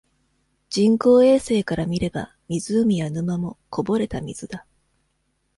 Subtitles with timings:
[0.71, 4.65] 人工衛星から見れば、湖や沼も、こぼれた水だ。